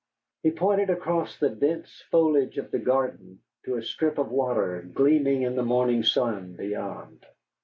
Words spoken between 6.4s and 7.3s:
beyond.